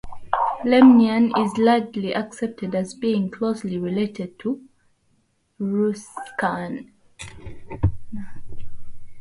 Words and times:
Lemnian 0.65 1.31
is 1.37 1.59
largely 1.59 2.11
accepted 2.11 2.73
as 2.73 2.95
being 2.95 3.29
closely 3.29 3.77
related 3.77 4.39
to 4.39 4.59
Etruscan. 5.59 6.91